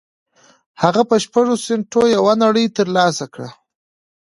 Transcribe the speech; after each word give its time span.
هغه 0.81 1.01
په 1.09 1.15
شپږو 1.23 1.55
سينټو 1.65 2.01
يوه 2.15 2.33
نړۍ 2.43 2.65
تر 2.77 2.87
لاسه 2.97 3.25
کړه. 3.33 3.49